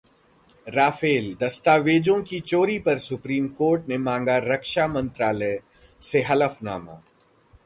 [0.67, 5.59] Rafale: दस्तावेजों की चोरी पर सुप्रीम कोर्ट ने मांगा रक्षा मंत्रालय
[6.01, 7.01] से हलफनामा